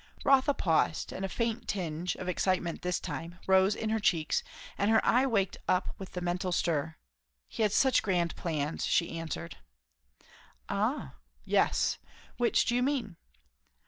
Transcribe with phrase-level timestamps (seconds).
[0.25, 4.41] Rotha paused, and a faint tinge, of excitement this time, rose again in her cheeks,
[4.75, 6.95] and her eye waked up with the mental stir.
[7.47, 9.57] "He had such grand plans," she answered.
[10.67, 11.13] "Ah?
[11.45, 11.99] yes.
[12.37, 13.15] Which do you mean?"